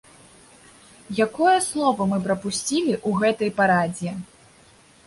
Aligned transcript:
Якое 1.25 1.53
слова 1.69 2.09
мы 2.15 2.19
прапусцілі 2.27 2.93
ў 3.07 3.25
гэтай 3.25 3.49
парадзе? 3.63 4.11